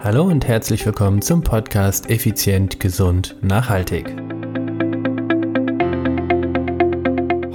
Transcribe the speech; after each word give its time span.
Hallo 0.00 0.22
und 0.22 0.46
herzlich 0.46 0.86
willkommen 0.86 1.20
zum 1.22 1.42
Podcast 1.42 2.08
Effizient, 2.08 2.78
Gesund, 2.78 3.34
Nachhaltig. 3.42 4.06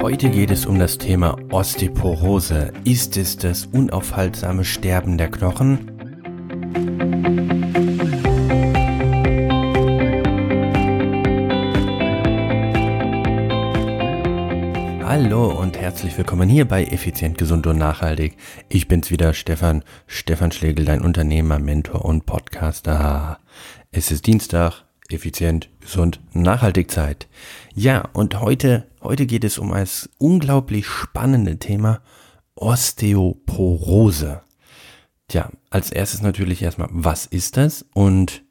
Heute 0.02 0.30
geht 0.30 0.52
es 0.52 0.66
um 0.66 0.78
das 0.78 0.98
Thema 0.98 1.38
Osteoporose. 1.52 2.74
Ist 2.84 3.16
es 3.16 3.38
das 3.38 3.68
unaufhaltsame 3.68 4.66
Sterben 4.66 5.18
der 5.18 5.32
Knochen? 5.32 5.93
Und 15.64 15.78
herzlich 15.78 16.18
willkommen 16.18 16.50
hier 16.50 16.68
bei 16.68 16.84
Effizient, 16.84 17.38
Gesund 17.38 17.66
und 17.68 17.78
Nachhaltig. 17.78 18.36
Ich 18.68 18.90
bin's 18.90 19.12
wieder, 19.12 19.34
Stefan, 19.34 19.82
Stefan 20.08 20.52
Schlegel, 20.52 20.84
dein 20.84 21.02
Unternehmer, 21.02 21.58
Mentor 21.58 22.04
und 22.04 22.26
Podcaster. 22.26 23.40
Es 23.90 24.12
ist 24.12 24.28
Dienstag, 24.28 24.84
effizient, 25.08 25.70
gesund, 25.80 26.20
nachhaltig 26.34 26.92
Zeit. 26.92 27.30
Ja, 27.74 28.10
und 28.12 28.42
heute, 28.42 28.88
heute 29.02 29.26
geht 29.26 29.46
es 29.46 29.58
um 29.58 29.72
ein 29.72 29.88
unglaublich 30.18 30.86
spannende 30.86 31.58
Thema 31.60 32.02
Osteoporose. 32.56 34.42
Tja, 35.30 35.50
als 35.70 35.92
erstes 35.94 36.22
natürlich 36.22 36.62
erstmal, 36.62 36.90
was 36.92 37.26
ist 37.26 37.56
das? 37.56 37.86
Und, 37.94 38.44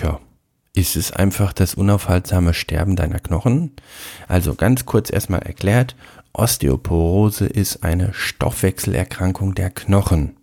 ja, 0.00 0.20
ist 0.74 0.96
es 0.96 1.12
einfach 1.12 1.52
das 1.52 1.74
unaufhaltsame 1.74 2.54
Sterben 2.54 2.96
deiner 2.96 3.18
Knochen? 3.18 3.72
Also 4.28 4.54
ganz 4.54 4.86
kurz 4.86 5.10
erstmal 5.10 5.42
erklärt, 5.42 5.96
Osteoporose 6.32 7.46
ist 7.46 7.84
eine 7.84 8.14
Stoffwechselerkrankung 8.14 9.54
der 9.54 9.70
Knochen. 9.70 10.36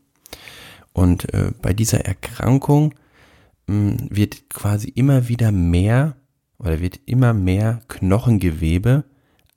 Und 0.93 1.33
äh, 1.33 1.51
bei 1.61 1.73
dieser 1.73 2.05
Erkrankung 2.05 2.93
mh, 3.67 3.91
hm, 3.91 4.07
wird 4.11 4.49
quasi 4.49 4.89
immer 4.89 5.27
wieder 5.27 5.51
mehr 5.51 6.15
oder 6.59 6.79
wird 6.79 6.99
immer 7.05 7.33
mehr 7.33 7.81
Knochengewebe 7.87 9.05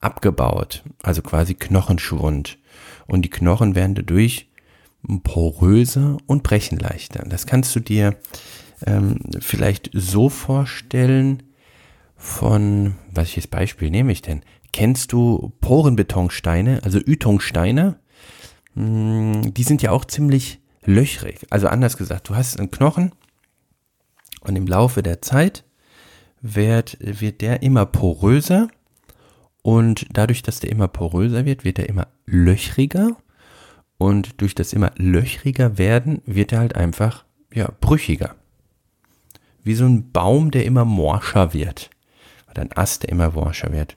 abgebaut, 0.01 0.84
also 1.03 1.20
quasi 1.20 1.55
Knochenschwund. 1.55 2.59
Und 3.07 3.23
die 3.23 3.31
Knochen 3.31 3.75
werden 3.75 3.95
dadurch 3.95 4.48
poröser 5.25 6.19
und 6.27 6.42
brechen 6.42 6.79
leichter. 6.79 7.25
Das 7.29 7.47
kannst 7.47 7.75
du 7.75 7.81
dir 7.81 8.17
ähm, 8.87 9.19
vielleicht 9.41 9.91
so 9.93 10.29
vorstellen 10.29 11.43
von, 12.17 12.95
welches 13.11 13.47
Beispiel 13.47 13.91
nehme 13.91 14.13
ich 14.13 14.23
denn? 14.23 14.43
Kennst 14.73 15.13
du 15.13 15.53
Porenbetonsteine, 15.61 16.81
also 16.85 16.99
Ütungssteine? 16.99 17.99
Hm, 18.75 19.53
die 19.53 19.63
sind 19.65 19.83
ja 19.83 19.91
auch 19.91 20.05
ziemlich 20.05 20.61
löchrig. 20.85 21.47
Also 21.51 21.69
anders 21.69 21.97
gesagt, 21.97 22.29
du 22.29 22.37
hast 22.37 22.59
einen 22.59 22.71
Knochen 22.71 23.13
und 24.41 24.57
im 24.57 24.67
Laufe 24.67 25.03
der 25.03 25.21
Zeit 25.21 25.65
wird, 26.41 26.97
wird 27.01 27.41
der 27.41 27.63
immer 27.63 27.87
poröser 27.87 28.69
und 29.63 30.07
dadurch, 30.13 30.43
dass 30.43 30.61
der 30.61 30.71
immer 30.71 30.89
poröser 30.89 31.45
wird, 31.45 31.65
wird 31.65 31.79
er 31.79 31.89
immer 31.89 32.09
löchriger 32.27 33.17
und 33.99 34.41
durch 34.41 34.55
das 34.55 34.73
immer 34.73 34.93
löchriger 34.97 35.77
werden, 35.77 36.23
wird 36.25 36.53
er 36.53 36.61
halt 36.61 36.77
einfach, 36.77 37.25
ja, 37.53 37.71
brüchiger 37.81 38.37
wie 39.65 39.75
so 39.75 39.85
ein 39.85 40.11
Baum, 40.13 40.51
der 40.51 40.65
immer 40.65 40.85
morscher 40.85 41.53
wird. 41.53 41.91
Oder 42.51 42.63
ein 42.63 42.73
Ast, 42.73 43.05
der 43.05 43.11
immer 43.11 43.31
morscher 43.31 43.73
wird. 43.73 43.97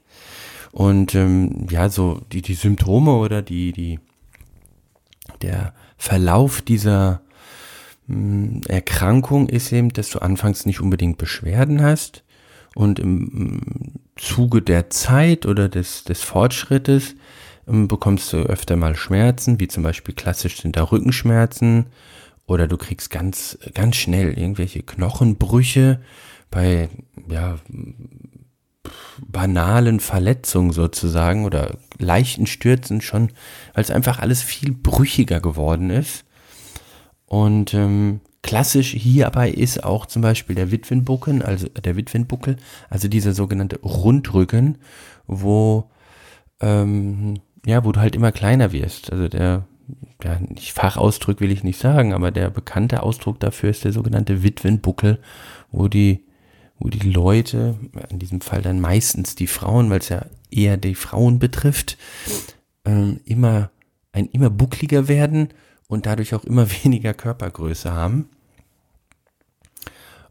Und 0.72 1.14
ähm, 1.14 1.66
ja, 1.70 1.88
so 1.88 2.20
die, 2.32 2.42
die 2.42 2.54
Symptome 2.54 3.12
oder 3.12 3.42
die, 3.42 3.72
die, 3.72 3.98
der 5.42 5.72
Verlauf 5.96 6.60
dieser 6.60 7.22
mh, 8.06 8.16
hm, 8.16 8.60
Erkrankung 8.68 9.48
ist 9.48 9.72
eben, 9.72 9.90
dass 9.90 10.10
du 10.10 10.18
anfangs 10.18 10.66
nicht 10.66 10.80
unbedingt 10.80 11.18
Beschwerden 11.18 11.82
hast 11.82 12.24
und 12.74 12.98
im, 12.98 13.30
im 13.34 13.60
Zuge 14.16 14.60
der 14.60 14.90
Zeit 14.90 15.46
oder 15.46 15.70
des, 15.70 16.04
des 16.04 16.22
Fortschrittes 16.22 17.14
ähm, 17.66 17.88
bekommst 17.88 18.32
du 18.32 18.38
öfter 18.38 18.76
mal 18.76 18.96
Schmerzen, 18.96 19.58
wie 19.58 19.68
zum 19.68 19.82
Beispiel 19.82 20.14
klassisch 20.14 20.60
sind 20.60 20.76
da 20.76 20.82
Rückenschmerzen 20.82 21.86
oder 22.46 22.68
du 22.68 22.76
kriegst 22.76 23.10
ganz, 23.10 23.58
ganz 23.74 23.96
schnell 23.96 24.38
irgendwelche 24.38 24.82
Knochenbrüche 24.82 26.00
bei, 26.50 26.88
ja, 27.28 27.58
banalen 29.26 29.98
Verletzungen 29.98 30.72
sozusagen 30.72 31.44
oder 31.44 31.76
leichten 31.98 32.46
Stürzen 32.46 33.00
schon, 33.00 33.30
weil 33.74 33.82
es 33.82 33.90
einfach 33.90 34.20
alles 34.20 34.42
viel 34.42 34.72
brüchiger 34.72 35.40
geworden 35.40 35.90
ist. 35.90 36.24
Und 37.26 37.74
ähm, 37.74 38.20
klassisch 38.42 38.92
hierbei 38.92 39.50
ist 39.50 39.82
auch 39.82 40.06
zum 40.06 40.22
Beispiel 40.22 40.54
der 40.54 40.70
Witwenbuckel, 40.70 41.42
also 41.42 41.68
der 41.68 41.96
Witwenbuckel, 41.96 42.56
also 42.88 43.08
dieser 43.08 43.32
sogenannte 43.32 43.80
Rundrücken, 43.80 44.78
wo 45.26 45.90
ähm, 46.60 47.40
ja, 47.66 47.84
wo 47.84 47.90
du 47.90 48.00
halt 48.00 48.14
immer 48.14 48.30
kleiner 48.30 48.70
wirst. 48.72 49.12
Also 49.12 49.28
der 49.28 49.66
ja, 50.22 50.38
nicht 50.40 50.72
Fachausdruck 50.72 51.40
will 51.40 51.52
ich 51.52 51.64
nicht 51.64 51.78
sagen, 51.78 52.12
aber 52.12 52.30
der 52.30 52.50
bekannte 52.50 53.02
Ausdruck 53.02 53.40
dafür 53.40 53.70
ist 53.70 53.84
der 53.84 53.92
sogenannte 53.92 54.42
Witwenbuckel, 54.42 55.18
wo 55.70 55.88
die, 55.88 56.24
wo 56.78 56.88
die 56.88 57.10
Leute, 57.10 57.76
in 58.10 58.18
diesem 58.18 58.40
Fall 58.40 58.62
dann 58.62 58.80
meistens 58.80 59.34
die 59.34 59.46
Frauen, 59.46 59.90
weil 59.90 60.00
es 60.00 60.08
ja 60.08 60.26
eher 60.50 60.76
die 60.76 60.94
Frauen 60.94 61.38
betrifft, 61.38 61.98
ähm, 62.84 63.20
immer, 63.24 63.70
ein 64.12 64.26
immer 64.26 64.50
buckliger 64.50 65.08
werden 65.08 65.48
und 65.88 66.06
dadurch 66.06 66.34
auch 66.34 66.44
immer 66.44 66.68
weniger 66.84 67.14
Körpergröße 67.14 67.92
haben. 67.92 68.28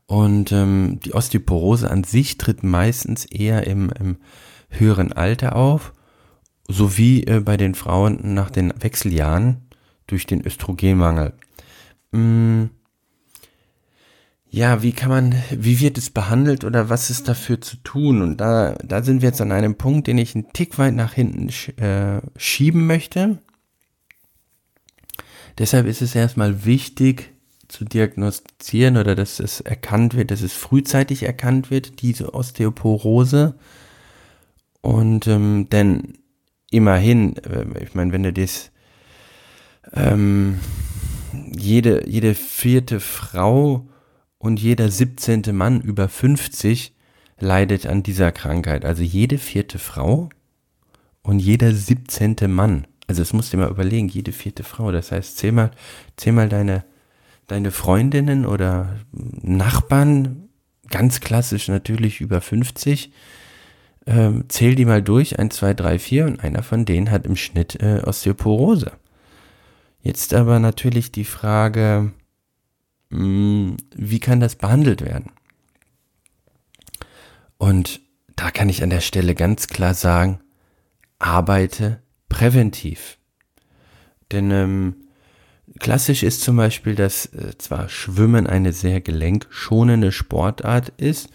Und 0.08 0.52
ähm, 0.52 1.00
die 1.04 1.14
Osteoporose 1.14 1.90
an 1.90 2.04
sich 2.04 2.38
tritt 2.38 2.64
meistens 2.64 3.26
eher 3.26 3.66
im, 3.66 3.90
im 4.00 4.18
höheren 4.70 5.14
Alter 5.14 5.56
auf, 5.56 5.94
sowie 6.68 7.24
äh, 7.24 7.40
bei 7.40 7.58
den 7.58 7.76
Frauen 7.76 8.34
nach 8.34 8.50
den 8.50 8.74
Wechseljahren 8.80 9.68
durch 10.08 10.26
den 10.26 10.46
Östrogenmangel. 10.46 11.34
Hm, 12.12 12.70
ja, 14.50 14.82
wie 14.82 14.94
kann 14.94 15.10
man, 15.10 15.36
wie 15.52 15.82
wird 15.82 15.98
es 15.98 16.10
behandelt 16.10 16.64
oder 16.64 16.90
was 16.90 17.10
ist 17.10 17.28
dafür 17.28 17.60
zu 17.60 17.76
tun? 17.78 18.22
Und 18.22 18.38
da, 18.38 18.76
da 18.84 19.04
sind 19.04 19.22
wir 19.22 19.28
jetzt 19.28 19.42
an 19.42 19.52
einem 19.52 19.76
Punkt, 19.76 20.08
den 20.08 20.18
ich 20.18 20.34
einen 20.34 20.54
Tick 20.54 20.78
weit 20.78 20.94
nach 20.94 21.14
hinten 21.14 21.50
äh, 21.78 22.22
schieben 22.38 22.88
möchte. 22.88 23.40
Deshalb 25.58 25.88
ist 25.88 26.02
es 26.02 26.16
erstmal 26.16 26.64
wichtig 26.64 27.34
zu 27.68 27.84
diagnostizieren 27.84 28.96
oder 28.96 29.16
dass 29.16 29.42
es 29.42 29.60
erkannt 29.60 30.16
wird, 30.16 30.32
dass 30.32 30.42
es 30.42 30.54
frühzeitig 30.54 31.24
erkannt 31.24 31.70
wird, 31.70 32.02
diese 32.02 32.34
Osteoporose. 32.34 33.56
Und 34.80 35.28
ähm, 35.28 35.68
denn 35.70 36.14
immerhin, 36.76 37.38
äh, 37.38 37.66
ich 37.84 37.96
meine, 37.96 38.12
wenn 38.12 38.24
du 38.24 38.34
das 38.34 38.72
ähm, 39.94 40.60
jede, 41.56 42.08
jede 42.08 42.34
vierte 42.36 43.00
Frau 43.00 43.88
und 44.38 44.60
jeder 44.60 44.90
siebzehnte 44.90 45.54
Mann 45.54 45.82
über 45.82 46.08
50 46.08 46.94
leidet 47.40 47.86
an 47.86 48.04
dieser 48.04 48.32
Krankheit. 48.32 48.86
Also 48.86 49.04
jede 49.04 49.38
vierte 49.38 49.80
Frau 49.80 50.30
und 51.22 51.40
jeder 51.40 51.74
siebzehnte 51.74 52.48
Mann. 52.48 52.88
Also 53.08 53.22
das 53.22 53.34
musst 53.34 53.52
du 53.52 53.58
dir 53.58 53.64
mal 53.64 53.72
überlegen, 53.72 54.08
jede 54.08 54.32
vierte 54.32 54.64
Frau. 54.64 54.92
Das 54.92 55.12
heißt, 55.12 55.38
zähl 55.38 55.52
mal, 55.52 55.72
zähl 56.18 56.34
mal 56.34 56.50
deine, 56.50 56.86
deine 57.48 57.72
Freundinnen 57.72 58.46
oder 58.46 58.96
Nachbarn, 59.12 60.50
ganz 60.90 61.20
klassisch 61.20 61.68
natürlich 61.68 62.22
über 62.22 62.42
50, 62.42 63.12
ähm, 64.08 64.46
zähl 64.50 64.76
die 64.76 64.86
mal 64.86 65.02
durch, 65.02 65.40
1, 65.40 65.56
2, 65.56 65.74
3, 65.74 66.00
4 66.00 66.26
und 66.26 66.44
einer 66.44 66.64
von 66.64 66.86
denen 66.86 67.12
hat 67.12 67.26
im 67.26 67.36
Schnitt 67.36 67.82
äh, 67.82 68.02
Osteoporose. 68.06 68.92
Jetzt 70.02 70.34
aber 70.34 70.60
natürlich 70.60 71.12
die 71.12 71.26
Frage, 71.26 72.12
hm, 73.10 73.78
wie 73.96 74.20
kann 74.20 74.40
das 74.40 74.56
behandelt 74.56 75.02
werden? 75.02 75.32
Und 77.58 78.02
da 78.36 78.52
kann 78.52 78.70
ich 78.70 78.84
an 78.84 78.90
der 78.90 79.02
Stelle 79.02 79.34
ganz 79.34 79.68
klar 79.68 79.94
sagen, 79.94 80.40
arbeite 81.18 82.02
präventiv. 82.30 83.18
Denn 84.32 84.52
ähm, 84.52 84.96
klassisch 85.80 86.22
ist 86.22 86.42
zum 86.42 86.58
Beispiel, 86.58 86.96
dass 86.96 87.28
äh, 87.28 87.58
zwar 87.58 87.90
Schwimmen 87.90 88.46
eine 88.46 88.74
sehr 88.74 89.02
gelenkschonende 89.02 90.12
Sportart 90.12 90.90
ist 90.98 91.30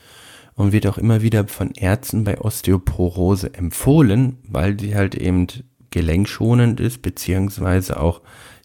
und 0.61 0.73
wird 0.73 0.87
auch 0.87 0.99
immer 0.99 1.23
wieder 1.23 1.49
von 1.49 1.71
Ärzten 1.71 2.25
bei 2.25 2.39
Osteoporose 2.39 3.55
empfohlen, 3.55 4.37
weil 4.47 4.79
sie 4.79 4.95
halt 4.95 5.15
eben 5.15 5.47
gelenkschonend 5.89 6.81
ist, 6.81 7.01
beziehungsweise 7.01 7.99
auch 7.99 8.21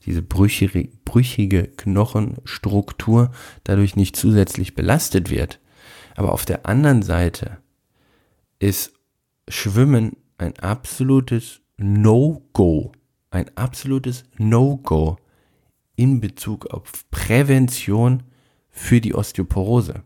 diese 0.05 0.21
brüchige, 0.21 0.89
brüchige 1.05 1.69
Knochenstruktur 1.69 3.31
dadurch 3.63 3.95
nicht 3.95 4.17
zusätzlich 4.17 4.75
belastet 4.75 5.29
wird. 5.29 5.61
Aber 6.17 6.33
auf 6.33 6.43
der 6.43 6.65
anderen 6.65 7.01
Seite 7.01 7.59
ist 8.59 8.91
Schwimmen 9.47 10.17
ein 10.37 10.59
absolutes 10.59 11.61
No-Go. 11.77 12.91
Ein 13.29 13.49
absolutes 13.55 14.25
No-Go. 14.37 15.15
in 15.95 16.19
Bezug 16.19 16.65
auf 16.65 17.09
Prävention 17.09 18.23
für 18.69 18.99
die 18.99 19.15
Osteoporose. 19.15 20.03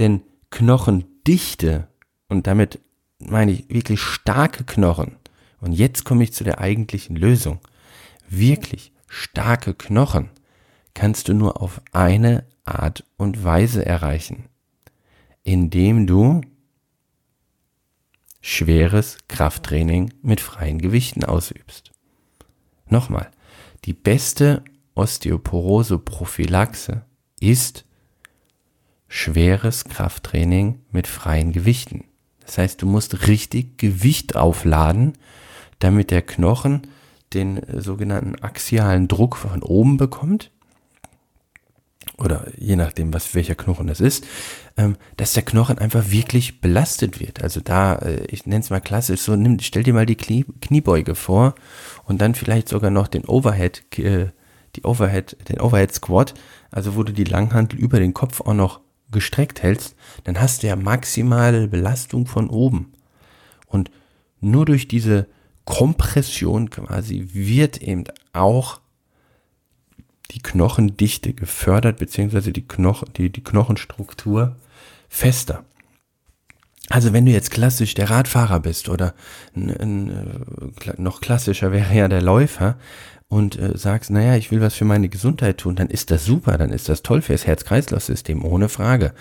Denn 0.00 0.22
Knochendichte, 0.54 1.88
und 2.28 2.46
damit 2.46 2.78
meine 3.18 3.50
ich 3.50 3.68
wirklich 3.68 4.00
starke 4.00 4.62
Knochen, 4.62 5.16
und 5.60 5.72
jetzt 5.72 6.04
komme 6.04 6.22
ich 6.22 6.32
zu 6.32 6.44
der 6.44 6.60
eigentlichen 6.60 7.16
Lösung, 7.16 7.58
wirklich 8.28 8.92
starke 9.08 9.74
Knochen 9.74 10.30
kannst 10.94 11.26
du 11.26 11.34
nur 11.34 11.60
auf 11.60 11.80
eine 11.90 12.46
Art 12.62 13.02
und 13.16 13.42
Weise 13.42 13.84
erreichen, 13.84 14.44
indem 15.42 16.06
du 16.06 16.40
schweres 18.40 19.18
Krafttraining 19.26 20.14
mit 20.22 20.40
freien 20.40 20.80
Gewichten 20.80 21.24
ausübst. 21.24 21.90
Nochmal, 22.86 23.28
die 23.86 23.92
beste 23.92 24.62
Osteoporose-Prophylaxe 24.94 27.04
ist 27.40 27.84
schweres 29.08 29.84
Krafttraining 29.84 30.80
mit 30.90 31.06
freien 31.06 31.52
Gewichten. 31.52 32.04
Das 32.40 32.58
heißt, 32.58 32.82
du 32.82 32.86
musst 32.86 33.26
richtig 33.26 33.78
Gewicht 33.78 34.36
aufladen, 34.36 35.14
damit 35.78 36.10
der 36.10 36.22
Knochen 36.22 36.82
den 37.32 37.60
sogenannten 37.80 38.36
axialen 38.42 39.08
Druck 39.08 39.36
von 39.36 39.62
oben 39.62 39.96
bekommt 39.96 40.50
oder 42.18 42.46
je 42.56 42.76
nachdem, 42.76 43.12
was 43.12 43.34
welcher 43.34 43.54
Knochen 43.54 43.86
das 43.86 44.00
ist, 44.00 44.24
ähm, 44.76 44.96
dass 45.16 45.32
der 45.32 45.42
Knochen 45.42 45.78
einfach 45.78 46.10
wirklich 46.10 46.60
belastet 46.60 47.20
wird. 47.20 47.42
Also 47.42 47.60
da, 47.60 47.96
äh, 47.96 48.24
ich 48.26 48.46
nenne 48.46 48.60
es 48.60 48.70
mal 48.70 48.80
klassisch 48.80 49.20
so, 49.20 49.34
nimm, 49.34 49.58
stell 49.60 49.82
dir 49.82 49.94
mal 49.94 50.06
die 50.06 50.16
Knie, 50.16 50.44
Kniebeuge 50.60 51.14
vor 51.14 51.54
und 52.04 52.20
dann 52.20 52.34
vielleicht 52.34 52.68
sogar 52.68 52.90
noch 52.90 53.08
den 53.08 53.24
Overhead, 53.24 53.82
äh, 53.98 54.26
die 54.76 54.84
Overhead, 54.84 55.36
den 55.48 55.60
Overhead 55.60 55.92
Squat, 55.92 56.34
also 56.70 56.94
wo 56.94 57.02
du 57.02 57.12
die 57.12 57.24
Langhantel 57.24 57.78
über 57.78 57.98
den 57.98 58.14
Kopf 58.14 58.40
auch 58.40 58.54
noch 58.54 58.80
gestreckt 59.14 59.62
hältst, 59.62 59.96
dann 60.24 60.38
hast 60.38 60.62
du 60.62 60.66
ja 60.66 60.76
maximale 60.76 61.66
Belastung 61.68 62.26
von 62.26 62.50
oben. 62.50 62.92
Und 63.66 63.90
nur 64.40 64.66
durch 64.66 64.86
diese 64.86 65.26
Kompression 65.64 66.68
quasi 66.68 67.30
wird 67.32 67.80
eben 67.80 68.04
auch 68.34 68.80
die 70.32 70.42
Knochendichte 70.42 71.32
gefördert, 71.32 71.98
beziehungsweise 71.98 72.52
die, 72.52 72.66
Knochen, 72.66 73.08
die, 73.16 73.30
die 73.30 73.44
Knochenstruktur 73.44 74.56
fester. 75.08 75.64
Also 76.90 77.12
wenn 77.12 77.24
du 77.24 77.32
jetzt 77.32 77.50
klassisch 77.50 77.94
der 77.94 78.10
Radfahrer 78.10 78.60
bist 78.60 78.88
oder 78.88 79.14
äh, 79.54 79.64
noch 80.98 81.20
klassischer 81.20 81.72
wäre 81.72 81.94
ja 81.94 82.08
der 82.08 82.20
Läufer 82.20 82.76
und 83.34 83.58
äh, 83.58 83.76
sagst, 83.76 84.12
naja, 84.12 84.36
ich 84.36 84.52
will 84.52 84.60
was 84.60 84.74
für 84.74 84.84
meine 84.84 85.08
Gesundheit 85.08 85.58
tun, 85.58 85.74
dann 85.74 85.90
ist 85.90 86.12
das 86.12 86.24
super, 86.24 86.56
dann 86.56 86.70
ist 86.70 86.88
das 86.88 87.02
toll 87.02 87.20
fürs 87.20 87.48
Herz-Kreislauf-System, 87.48 88.44
ohne 88.44 88.68
Frage. 88.68 89.12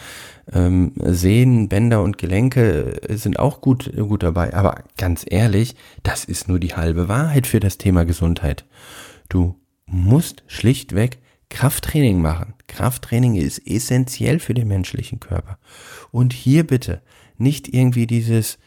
Ähm, 0.53 0.91
Sehnen, 0.97 1.67
Bänder 1.67 2.03
und 2.03 2.19
Gelenke 2.19 3.01
äh, 3.09 3.15
sind 3.17 3.39
auch 3.39 3.59
gut, 3.59 3.91
gut 3.97 4.21
dabei, 4.21 4.53
aber 4.53 4.83
ganz 4.97 5.25
ehrlich, 5.27 5.75
das 6.03 6.25
ist 6.25 6.47
nur 6.47 6.59
die 6.59 6.75
halbe 6.75 7.07
Wahrheit 7.07 7.47
für 7.47 7.59
das 7.59 7.79
Thema 7.79 8.05
Gesundheit. 8.05 8.65
Du 9.29 9.55
musst 9.87 10.43
schlichtweg 10.45 11.17
Krafttraining 11.49 12.21
machen. 12.21 12.53
Krafttraining 12.67 13.33
ist 13.33 13.65
essentiell 13.65 14.37
für 14.37 14.53
den 14.53 14.67
menschlichen 14.67 15.21
Körper. 15.21 15.57
Und 16.11 16.33
hier 16.33 16.67
bitte 16.67 17.01
nicht 17.39 17.67
irgendwie 17.67 18.05
dieses 18.05 18.59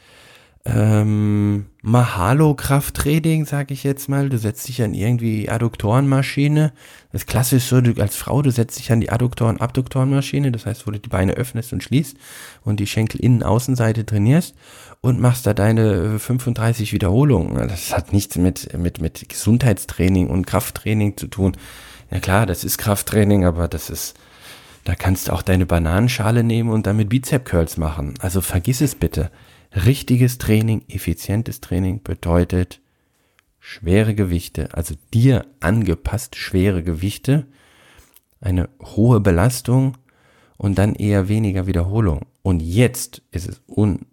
ähm, 0.69 1.67
Mahalo-Krafttraining, 1.83 3.47
sage 3.47 3.73
ich 3.73 3.85
jetzt 3.85 4.09
mal. 4.09 4.29
Du 4.29 4.37
setzt 4.37 4.67
dich 4.67 4.83
an 4.83 4.95
irgendwie 4.95 5.49
Adduktorenmaschine. 5.49 6.73
Das 7.13 7.23
ist 7.23 7.29
klassisch 7.29 7.65
so, 7.65 7.81
du 7.81 8.01
als 8.03 8.17
Frau, 8.17 8.43
du 8.43 8.51
setzt 8.51 8.79
dich 8.79 8.91
an 8.91 9.01
die 9.01 9.11
Adduktoren-Abduktorenmaschine, 9.11 10.51
das 10.51 10.67
heißt, 10.67 10.87
wo 10.87 10.91
du 10.91 10.99
die 10.99 11.09
Beine 11.09 11.35
öffnest 11.35 11.73
und 11.73 11.85
schließt 11.85 12.17
und 12.65 12.81
die 12.81 12.89
Schenkel-Innen-Außenseite 12.89 14.05
trainierst 14.05 14.57
und 15.01 15.21
machst 15.21 15.47
da 15.47 15.55
deine 15.55 16.19
35 16.19 16.93
Wiederholungen. 16.93 17.69
Das 17.69 17.97
hat 17.97 18.13
nichts 18.13 18.37
mit, 18.37 18.77
mit, 18.77 19.01
mit 19.01 19.29
Gesundheitstraining 19.29 20.29
und 20.29 20.47
Krafttraining 20.47 21.17
zu 21.17 21.29
tun. 21.29 21.57
Ja 22.11 22.19
klar, 22.19 22.45
das 22.45 22.65
ist 22.65 22.79
Krafttraining, 22.79 23.45
aber 23.45 23.69
das 23.69 23.89
ist, 23.89 24.17
da 24.83 24.97
kannst 24.97 25.29
du 25.29 25.33
auch 25.33 25.43
deine 25.43 25.67
Bananenschale 25.67 26.43
nehmen 26.43 26.71
und 26.71 26.89
damit 26.89 27.09
Bizep-Curls 27.09 27.77
machen. 27.77 28.15
Also 28.21 28.41
vergiss 28.41 28.81
es 28.81 28.97
bitte. 28.97 29.31
Richtiges 29.85 30.39
Training, 30.39 30.85
effizientes 30.89 31.61
Training 31.61 32.03
bedeutet 32.03 32.81
schwere 33.61 34.15
Gewichte, 34.15 34.73
also 34.73 34.95
dir 35.13 35.45
angepasst 35.61 36.37
schwere 36.37 36.83
Gewichte, 36.83 37.47
eine 38.41 38.71
hohe 38.83 39.21
Belastung 39.21 39.99
und 40.57 40.79
dann 40.79 40.95
eher 40.95 41.29
weniger 41.29 41.67
Wiederholung. 41.67 42.25
Und 42.43 42.61
jetzt 42.61 43.21
ist 43.33 43.49
es 43.49 43.61
un 43.67 44.07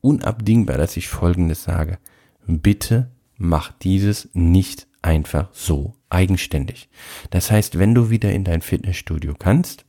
unabdingbar, 0.00 0.78
dass 0.78 0.96
ich 0.96 1.08
Folgendes 1.08 1.64
sage. 1.64 1.98
Bitte 2.46 3.10
mach 3.36 3.72
dieses 3.72 4.30
nicht 4.32 4.86
einfach 5.02 5.48
so 5.52 5.94
eigenständig. 6.08 6.88
Das 7.30 7.50
heißt, 7.50 7.78
wenn 7.78 7.94
du 7.94 8.08
wieder 8.08 8.32
in 8.32 8.44
dein 8.44 8.62
Fitnessstudio 8.62 9.34
kannst 9.38 9.84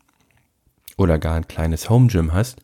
oder 0.97 1.19
gar 1.19 1.35
ein 1.35 1.47
kleines 1.47 1.89
Home 1.89 2.07
Gym 2.07 2.33
hast, 2.33 2.57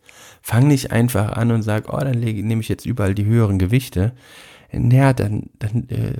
fang 0.45 0.67
nicht 0.67 0.91
einfach 0.91 1.31
an 1.31 1.49
und 1.49 1.63
sag, 1.63 1.91
oh, 1.91 1.97
dann 1.97 2.19
nehme 2.19 2.61
ich 2.61 2.69
jetzt 2.69 2.85
überall 2.85 3.15
die 3.15 3.25
höheren 3.25 3.57
Gewichte. 3.57 4.13
Naja, 4.71 5.11
dann, 5.11 5.49
dann, 5.57 5.89
äh, 5.89 6.13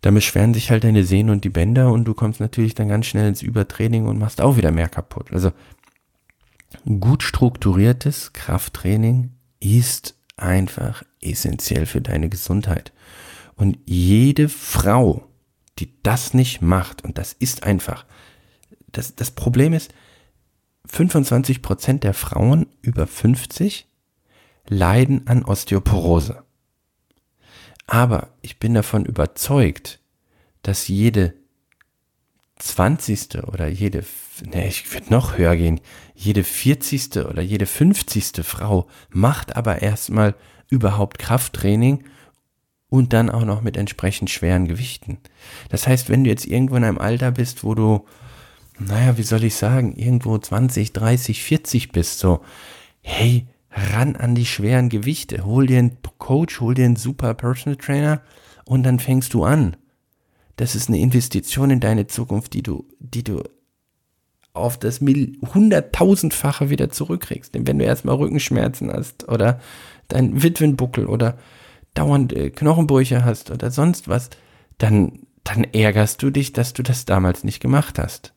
dann 0.00 0.14
beschweren 0.14 0.54
sich 0.54 0.70
halt 0.70 0.82
deine 0.82 1.04
Sehnen 1.04 1.28
und 1.28 1.44
die 1.44 1.50
Bänder 1.50 1.92
und 1.92 2.06
du 2.06 2.14
kommst 2.14 2.40
natürlich 2.40 2.74
dann 2.74 2.88
ganz 2.88 3.04
schnell 3.04 3.28
ins 3.28 3.42
Übertraining 3.42 4.06
und 4.06 4.18
machst 4.18 4.40
auch 4.40 4.56
wieder 4.56 4.72
mehr 4.72 4.88
kaputt. 4.88 5.30
Also 5.30 5.52
gut 6.86 7.22
strukturiertes 7.22 8.32
Krafttraining 8.32 9.32
ist 9.60 10.14
einfach 10.38 11.02
essentiell 11.20 11.84
für 11.84 12.00
deine 12.00 12.30
Gesundheit. 12.30 12.94
Und 13.56 13.78
jede 13.84 14.48
Frau, 14.48 15.28
die 15.78 15.92
das 16.02 16.32
nicht 16.32 16.62
macht, 16.62 17.04
und 17.04 17.18
das 17.18 17.34
ist 17.34 17.62
einfach, 17.62 18.06
das, 18.90 19.16
das 19.16 19.32
Problem 19.32 19.74
ist, 19.74 19.92
25 20.88 21.62
Prozent 21.62 22.04
der 22.04 22.14
Frauen 22.14 22.66
über 22.82 23.06
50 23.06 23.86
leiden 24.68 25.26
an 25.26 25.44
Osteoporose. 25.44 26.42
Aber 27.86 28.28
ich 28.42 28.58
bin 28.58 28.74
davon 28.74 29.04
überzeugt, 29.04 30.00
dass 30.62 30.88
jede 30.88 31.34
20. 32.58 33.44
oder 33.46 33.68
jede, 33.68 34.04
ne, 34.44 34.66
ich 34.68 34.92
würde 34.92 35.10
noch 35.10 35.38
höher 35.38 35.56
gehen, 35.56 35.80
jede 36.14 36.44
40. 36.44 37.16
oder 37.18 37.40
jede 37.40 37.66
50. 37.66 38.44
Frau 38.44 38.88
macht 39.10 39.56
aber 39.56 39.80
erstmal 39.80 40.34
überhaupt 40.68 41.18
Krafttraining 41.18 42.04
und 42.90 43.12
dann 43.12 43.30
auch 43.30 43.44
noch 43.44 43.62
mit 43.62 43.76
entsprechend 43.76 44.30
schweren 44.30 44.66
Gewichten. 44.66 45.18
Das 45.68 45.86
heißt, 45.86 46.08
wenn 46.08 46.24
du 46.24 46.30
jetzt 46.30 46.46
irgendwo 46.46 46.76
in 46.76 46.84
einem 46.84 46.98
Alter 46.98 47.30
bist, 47.30 47.64
wo 47.64 47.74
du, 47.74 48.06
naja, 48.78 49.18
wie 49.18 49.22
soll 49.22 49.44
ich 49.44 49.54
sagen, 49.54 49.94
irgendwo 49.94 50.38
20, 50.38 50.92
30, 50.92 51.42
40 51.42 51.92
bist, 51.92 52.18
so, 52.18 52.40
hey, 53.00 53.46
ran 53.70 54.16
an 54.16 54.34
die 54.34 54.46
schweren 54.46 54.88
Gewichte, 54.88 55.44
hol 55.44 55.66
dir 55.66 55.78
einen 55.78 55.98
Coach, 56.18 56.60
hol 56.60 56.74
dir 56.74 56.84
einen 56.84 56.96
super 56.96 57.34
Personal 57.34 57.76
Trainer 57.76 58.22
und 58.64 58.82
dann 58.82 58.98
fängst 58.98 59.34
du 59.34 59.44
an 59.44 59.76
das 60.58 60.74
ist 60.74 60.88
eine 60.88 60.98
Investition 60.98 61.70
in 61.70 61.80
deine 61.80 62.08
Zukunft, 62.08 62.52
die 62.52 62.62
du, 62.62 62.84
die 62.98 63.22
du 63.22 63.42
auf 64.52 64.76
das 64.76 65.00
hunderttausendfache 65.00 66.68
wieder 66.68 66.90
zurückkriegst. 66.90 67.54
Denn 67.54 67.66
wenn 67.66 67.78
du 67.78 67.84
erstmal 67.84 68.16
Rückenschmerzen 68.16 68.92
hast 68.92 69.28
oder 69.28 69.60
dein 70.08 70.42
Witwenbuckel 70.42 71.06
oder 71.06 71.38
dauernd 71.94 72.32
äh, 72.32 72.50
Knochenbrüche 72.50 73.24
hast 73.24 73.52
oder 73.52 73.70
sonst 73.70 74.08
was, 74.08 74.30
dann, 74.78 75.20
dann 75.44 75.62
ärgerst 75.62 76.22
du 76.22 76.30
dich, 76.30 76.52
dass 76.52 76.72
du 76.72 76.82
das 76.82 77.04
damals 77.04 77.44
nicht 77.44 77.60
gemacht 77.60 77.98
hast. 78.00 78.34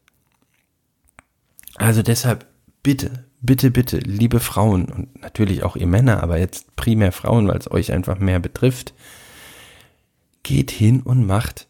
Also 1.82 2.04
deshalb 2.04 2.46
bitte, 2.84 3.26
bitte, 3.42 3.72
bitte, 3.72 3.98
liebe 3.98 4.40
Frauen 4.40 4.86
und 4.86 5.20
natürlich 5.20 5.64
auch 5.64 5.76
ihr 5.76 5.88
Männer, 5.88 6.22
aber 6.22 6.38
jetzt 6.38 6.76
primär 6.76 7.12
Frauen, 7.12 7.48
weil 7.48 7.58
es 7.58 7.72
euch 7.72 7.92
einfach 7.92 8.20
mehr 8.20 8.40
betrifft, 8.40 8.94
geht 10.44 10.70
hin 10.70 11.02
und 11.02 11.26
macht 11.26 11.68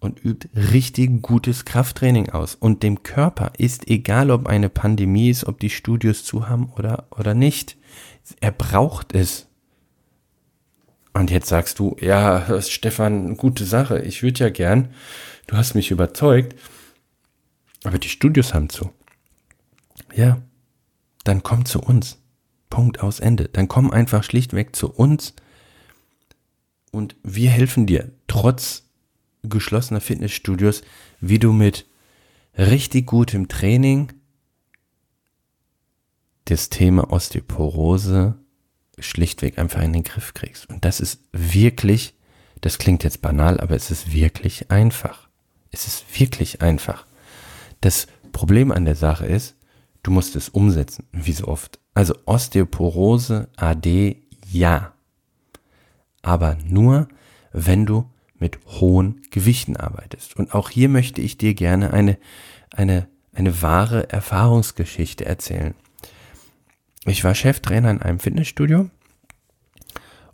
und 0.00 0.24
übt 0.24 0.48
richtig 0.54 1.22
gutes 1.22 1.64
Krafttraining 1.64 2.30
aus. 2.30 2.56
Und 2.56 2.82
dem 2.82 3.04
Körper 3.04 3.52
ist 3.56 3.88
egal, 3.88 4.32
ob 4.32 4.48
eine 4.48 4.68
Pandemie 4.68 5.30
ist, 5.30 5.44
ob 5.44 5.60
die 5.60 5.70
Studios 5.70 6.24
zu 6.24 6.48
haben 6.48 6.72
oder, 6.76 7.06
oder 7.16 7.34
nicht. 7.34 7.76
Er 8.40 8.50
braucht 8.50 9.14
es. 9.14 9.46
Und 11.12 11.30
jetzt 11.30 11.46
sagst 11.46 11.78
du, 11.78 11.96
ja, 12.00 12.60
Stefan, 12.60 13.36
gute 13.36 13.64
Sache. 13.64 14.00
Ich 14.00 14.24
würde 14.24 14.40
ja 14.40 14.50
gern. 14.50 14.88
Du 15.46 15.56
hast 15.56 15.74
mich 15.74 15.92
überzeugt. 15.92 16.56
Aber 17.84 17.98
die 17.98 18.08
Studios 18.08 18.54
haben 18.54 18.68
zu. 18.68 18.90
Ja, 20.14 20.42
dann 21.24 21.42
komm 21.42 21.64
zu 21.64 21.80
uns. 21.80 22.18
Punkt 22.70 23.00
aus 23.00 23.20
Ende. 23.20 23.48
Dann 23.48 23.68
komm 23.68 23.90
einfach 23.90 24.24
schlichtweg 24.24 24.74
zu 24.74 24.90
uns 24.90 25.34
und 26.90 27.16
wir 27.22 27.50
helfen 27.50 27.86
dir 27.86 28.12
trotz 28.26 28.84
geschlossener 29.42 30.00
Fitnessstudios, 30.00 30.82
wie 31.20 31.38
du 31.38 31.52
mit 31.52 31.86
richtig 32.56 33.06
gutem 33.06 33.48
Training 33.48 34.12
das 36.44 36.68
Thema 36.68 37.10
Osteoporose 37.10 38.36
schlichtweg 38.98 39.58
einfach 39.58 39.82
in 39.82 39.92
den 39.92 40.04
Griff 40.04 40.34
kriegst. 40.34 40.68
Und 40.68 40.84
das 40.84 41.00
ist 41.00 41.20
wirklich, 41.32 42.14
das 42.60 42.78
klingt 42.78 43.02
jetzt 43.02 43.22
banal, 43.22 43.60
aber 43.60 43.74
es 43.74 43.90
ist 43.90 44.12
wirklich 44.12 44.70
einfach. 44.70 45.28
Es 45.70 45.86
ist 45.86 46.04
wirklich 46.18 46.62
einfach. 46.62 47.06
Das 47.80 48.06
Problem 48.32 48.70
an 48.70 48.84
der 48.84 48.94
Sache 48.94 49.26
ist, 49.26 49.56
du 50.04 50.12
musst 50.12 50.36
es 50.36 50.48
umsetzen, 50.48 51.06
wie 51.10 51.32
so 51.32 51.48
oft. 51.48 51.80
Also 51.94 52.14
Osteoporose 52.26 53.48
AD 53.56 54.22
ja. 54.50 54.92
Aber 56.22 56.56
nur, 56.64 57.08
wenn 57.52 57.86
du 57.86 58.08
mit 58.38 58.58
hohen 58.66 59.22
Gewichten 59.30 59.76
arbeitest. 59.76 60.36
Und 60.36 60.54
auch 60.54 60.70
hier 60.70 60.88
möchte 60.88 61.20
ich 61.20 61.38
dir 61.38 61.54
gerne 61.54 61.92
eine, 61.92 62.18
eine, 62.70 63.08
eine 63.32 63.62
wahre 63.62 64.10
Erfahrungsgeschichte 64.10 65.24
erzählen. 65.24 65.74
Ich 67.06 67.24
war 67.24 67.34
Cheftrainer 67.34 67.90
in 67.90 68.02
einem 68.02 68.18
Fitnessstudio 68.18 68.90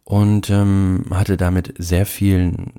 und 0.05 0.51
ähm, 0.51 1.05
hatte 1.11 1.37
damit 1.37 1.75
sehr 1.79 2.07
vielen 2.07 2.73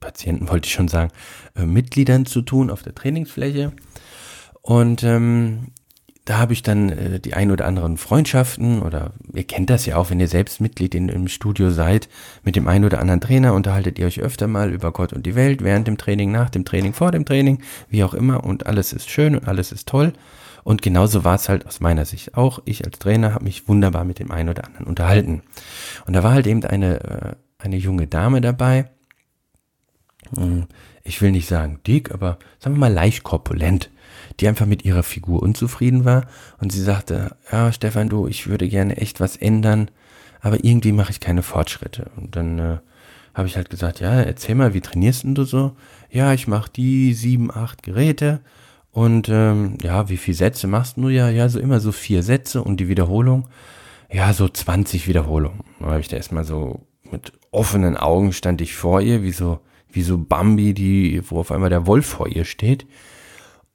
Patienten, 0.00 0.48
wollte 0.48 0.66
ich 0.66 0.72
schon 0.72 0.88
sagen, 0.88 1.12
äh, 1.54 1.64
Mitgliedern 1.64 2.26
zu 2.26 2.42
tun 2.42 2.70
auf 2.70 2.82
der 2.82 2.94
Trainingsfläche. 2.94 3.72
Und 4.62 5.02
ähm, 5.04 5.68
da 6.30 6.38
habe 6.38 6.52
ich 6.52 6.62
dann 6.62 6.90
äh, 6.90 7.18
die 7.18 7.34
ein 7.34 7.50
oder 7.50 7.66
anderen 7.66 7.96
Freundschaften 7.96 8.82
oder 8.82 9.14
ihr 9.34 9.42
kennt 9.42 9.68
das 9.68 9.84
ja 9.84 9.96
auch, 9.96 10.10
wenn 10.10 10.20
ihr 10.20 10.28
selbst 10.28 10.60
Mitglied 10.60 10.94
in, 10.94 11.08
im 11.08 11.26
Studio 11.26 11.70
seid, 11.70 12.08
mit 12.44 12.54
dem 12.54 12.68
einen 12.68 12.84
oder 12.84 13.00
anderen 13.00 13.20
Trainer 13.20 13.52
unterhaltet 13.52 13.98
ihr 13.98 14.06
euch 14.06 14.20
öfter 14.20 14.46
mal 14.46 14.72
über 14.72 14.92
Gott 14.92 15.12
und 15.12 15.26
die 15.26 15.34
Welt, 15.34 15.64
während 15.64 15.88
dem 15.88 15.98
Training, 15.98 16.30
nach 16.30 16.48
dem 16.48 16.64
Training, 16.64 16.92
vor 16.92 17.10
dem 17.10 17.24
Training, 17.24 17.60
wie 17.88 18.04
auch 18.04 18.14
immer 18.14 18.44
und 18.44 18.66
alles 18.68 18.92
ist 18.92 19.10
schön 19.10 19.34
und 19.34 19.48
alles 19.48 19.72
ist 19.72 19.88
toll. 19.88 20.12
Und 20.62 20.82
genauso 20.82 21.24
war 21.24 21.34
es 21.34 21.48
halt 21.48 21.66
aus 21.66 21.80
meiner 21.80 22.04
Sicht 22.04 22.36
auch. 22.36 22.60
Ich 22.64 22.84
als 22.84 23.00
Trainer 23.00 23.34
habe 23.34 23.42
mich 23.42 23.66
wunderbar 23.66 24.04
mit 24.04 24.20
dem 24.20 24.30
einen 24.30 24.50
oder 24.50 24.66
anderen 24.66 24.86
unterhalten. 24.86 25.42
Und 26.06 26.12
da 26.12 26.22
war 26.22 26.30
halt 26.30 26.46
eben 26.46 26.62
eine, 26.62 27.00
äh, 27.00 27.34
eine 27.58 27.76
junge 27.76 28.06
Dame 28.06 28.40
dabei. 28.40 28.88
Hm, 30.36 30.68
ich 31.10 31.20
will 31.20 31.30
nicht 31.30 31.48
sagen 31.48 31.80
dick, 31.86 32.12
aber 32.12 32.38
sagen 32.58 32.76
wir 32.76 32.80
mal 32.80 32.92
leicht 32.92 33.22
korpulent 33.22 33.90
die 34.38 34.48
einfach 34.48 34.66
mit 34.66 34.84
ihrer 34.84 35.02
Figur 35.02 35.42
unzufrieden 35.42 36.04
war 36.04 36.26
und 36.58 36.72
sie 36.72 36.82
sagte, 36.82 37.36
ja, 37.50 37.72
Stefan, 37.72 38.08
du, 38.08 38.26
ich 38.26 38.46
würde 38.46 38.68
gerne 38.68 38.96
echt 38.96 39.20
was 39.20 39.36
ändern, 39.36 39.90
aber 40.40 40.64
irgendwie 40.64 40.92
mache 40.92 41.10
ich 41.10 41.20
keine 41.20 41.42
Fortschritte. 41.42 42.10
Und 42.16 42.36
dann 42.36 42.58
äh, 42.58 42.78
habe 43.34 43.48
ich 43.48 43.56
halt 43.56 43.70
gesagt, 43.70 44.00
ja, 44.00 44.20
erzähl 44.20 44.54
mal, 44.54 44.74
wie 44.74 44.80
trainierst 44.80 45.24
denn 45.24 45.34
du 45.34 45.44
so? 45.44 45.76
Ja, 46.10 46.32
ich 46.32 46.48
mache 46.48 46.70
die 46.70 47.12
sieben, 47.12 47.50
acht 47.50 47.82
Geräte 47.82 48.40
und 48.92 49.28
ähm, 49.28 49.76
ja, 49.82 50.08
wie 50.08 50.16
viele 50.16 50.36
Sätze 50.36 50.66
machst 50.66 50.96
du? 50.96 51.08
Ja, 51.08 51.28
ja, 51.28 51.48
so 51.48 51.60
immer 51.60 51.80
so 51.80 51.92
vier 51.92 52.22
Sätze 52.22 52.62
und 52.62 52.78
die 52.78 52.88
Wiederholung, 52.88 53.48
ja, 54.10 54.32
so 54.32 54.48
20 54.48 55.06
Wiederholungen. 55.06 55.60
Dann 55.78 55.90
habe 55.90 56.00
ich 56.00 56.08
da 56.08 56.16
erstmal 56.16 56.44
so 56.44 56.80
mit 57.10 57.32
offenen 57.50 57.96
Augen 57.96 58.32
stand 58.32 58.60
ich 58.60 58.74
vor 58.74 59.00
ihr, 59.00 59.22
wie 59.22 59.32
so, 59.32 59.60
wie 59.92 60.02
so 60.02 60.18
Bambi, 60.18 60.74
die, 60.74 61.22
wo 61.28 61.40
auf 61.40 61.50
einmal 61.50 61.70
der 61.70 61.86
Wolf 61.86 62.06
vor 62.06 62.28
ihr 62.28 62.44
steht. 62.44 62.86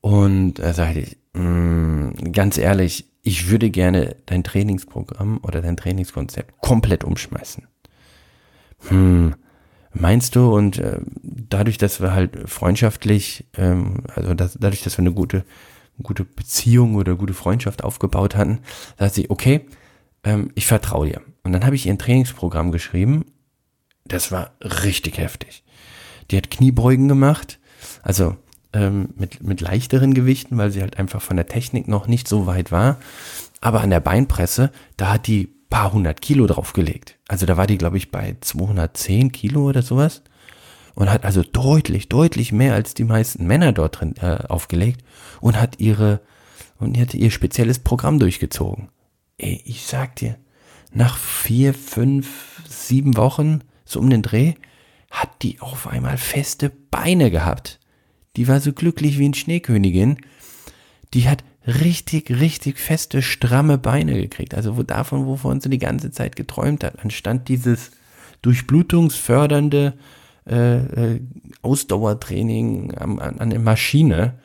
Und 0.02 0.56
da 0.56 0.74
sagte 0.74 1.00
ich, 1.02 1.18
mh, 1.34 1.42
mm, 1.42 2.32
ganz 2.32 2.58
ehrlich, 2.58 3.06
ich 3.24 3.50
würde 3.50 3.72
gerne 3.72 4.16
dein 4.28 4.44
Trainingsprogramm 4.44 5.40
oder 5.42 5.62
dein 5.62 5.78
Trainingskonzept 5.78 6.62
komplett 6.62 7.04
umschmeißen. 7.04 7.68
Hm, 8.88 9.36
meinst 9.94 10.36
du? 10.36 10.54
Und 10.54 10.78
äh, 10.78 11.00
dadurch, 11.24 11.80
dass 11.80 12.02
wir 12.02 12.14
halt 12.14 12.48
freundschaftlich, 12.48 13.46
ähm, 13.58 14.04
also 14.14 14.36
dass, 14.36 14.54
dadurch, 14.60 14.84
dass 14.84 14.98
wir 14.98 15.02
eine 15.02 15.14
gute, 15.14 15.44
gute 16.04 16.24
Beziehung 16.24 16.96
oder 16.96 17.16
gute 17.16 17.34
Freundschaft 17.34 17.84
aufgebaut 17.84 18.36
hatten, 18.36 18.60
sagte 19.00 19.16
sie, 19.16 19.30
okay, 19.32 19.62
ähm, 20.24 20.52
ich 20.54 20.68
vertraue 20.68 21.08
dir. 21.08 21.22
Und 21.44 21.54
dann 21.54 21.66
habe 21.66 21.76
ich 21.76 21.88
ihr 21.88 21.94
ein 21.94 22.00
Trainingsprogramm 22.00 22.72
geschrieben. 22.72 23.26
Das 24.06 24.32
war 24.32 24.52
richtig 24.62 25.18
heftig. 25.18 25.64
Die 26.32 26.38
hat 26.38 26.52
Kniebeugen 26.52 27.08
gemacht. 27.08 27.60
Also 28.02 28.36
ähm, 28.74 29.10
mit, 29.16 29.44
mit 29.44 29.62
leichteren 29.62 30.14
Gewichten, 30.14 30.58
weil 30.58 30.72
sie 30.72 30.82
halt 30.82 30.98
einfach 30.98 31.22
von 31.22 31.38
der 31.38 31.48
Technik 31.48 31.88
noch 31.88 32.08
nicht 32.08 32.28
so 32.28 32.46
weit 32.46 32.72
war. 32.72 32.98
Aber 33.62 33.82
an 33.82 33.90
der 33.90 34.00
Beinpresse, 34.00 34.72
da 34.98 35.14
hat 35.14 35.28
die 35.28 35.50
paar 35.70 35.94
hundert 35.94 36.22
Kilo 36.22 36.46
draufgelegt. 36.48 37.18
Also 37.28 37.46
da 37.46 37.58
war 37.58 37.68
die, 37.68 37.78
glaube 37.78 37.98
ich, 37.98 38.12
bei 38.12 38.38
210 38.40 39.32
Kilo 39.32 39.68
oder 39.68 39.82
sowas. 39.82 40.22
Und 40.94 41.10
hat 41.10 41.26
also 41.26 41.44
deutlich, 41.44 42.08
deutlich 42.08 42.54
mehr 42.54 42.74
als 42.74 42.94
die 42.94 43.04
meisten 43.04 43.46
Männer 43.46 43.74
dort 43.74 44.00
drin 44.00 44.16
äh, 44.22 44.38
aufgelegt 44.48 45.04
und 45.42 45.60
hat 45.60 45.80
ihre 45.80 46.22
und 46.78 46.98
hat 46.98 47.14
ihr 47.14 47.32
spezielles 47.32 47.80
Programm 47.80 48.20
durchgezogen. 48.20 48.90
Ey, 49.38 49.62
ich 49.66 49.86
sag 49.86 50.16
dir, 50.16 50.38
nach 50.94 51.18
vier, 51.18 51.74
fünf, 51.74 52.62
sieben 52.68 53.18
Wochen, 53.18 53.62
so 53.84 54.00
um 54.00 54.10
den 54.10 54.22
Dreh, 54.22 54.54
hat 55.16 55.42
die 55.42 55.60
auf 55.62 55.88
einmal 55.88 56.18
feste 56.18 56.70
Beine 56.92 57.32
gehabt. 57.32 57.80
Die 58.36 58.48
war 58.48 58.60
so 58.60 58.74
glücklich 58.74 59.18
wie 59.18 59.30
ein 59.30 59.34
Schneekönigin. 59.34 60.18
Die 61.14 61.30
hat 61.30 61.44
richtig, 61.66 62.30
richtig 62.30 62.78
feste, 62.80 63.22
stramme 63.22 63.78
Beine 63.78 64.14
gekriegt. 64.14 64.54
Also 64.54 64.78
wo 64.78 64.84
davon, 64.84 65.26
wovon 65.26 65.62
sie 65.62 65.70
die 65.70 65.80
ganze 65.80 66.12
Zeit 66.12 66.36
geträumt 66.36 66.84
hat. 66.84 67.00
Anstatt 67.00 67.48
dieses 67.48 67.92
durchblutungsfördernde 68.42 69.94
äh, 70.48 70.76
äh, 70.76 71.22
Ausdauertraining 71.62 72.94
an, 72.96 73.20
an, 73.20 73.40
an 73.40 73.50
der 73.50 73.60
Maschine, 73.60 74.38